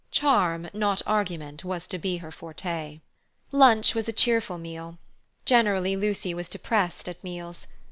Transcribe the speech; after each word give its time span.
Charm, 0.09 0.67
not 0.73 1.03
argument, 1.05 1.63
was 1.63 1.85
to 1.85 1.99
be 1.99 2.17
her 2.17 2.31
forte. 2.31 3.01
Lunch 3.51 3.93
was 3.93 4.07
a 4.09 4.11
cheerful 4.11 4.57
meal. 4.57 4.97
Generally 5.45 5.95
Lucy 5.97 6.33
was 6.33 6.49
depressed 6.49 7.07
at 7.07 7.23
meals. 7.23 7.67